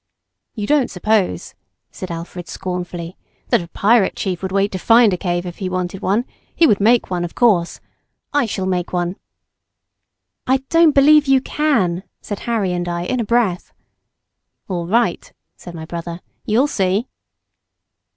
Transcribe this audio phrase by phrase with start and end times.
[0.55, 1.53] "You don't suppose,"
[1.91, 3.17] said Alfred scornfully,
[3.49, 6.79] "that a pirate chief would wait to find a cave if he wanted one—he would
[6.79, 7.79] make one of course;
[8.33, 9.17] I shall make one."
[10.47, 13.73] "I don't believe you can," said Harry and I in a breath.
[14.67, 17.07] "All right," said my brother, "you'll see!"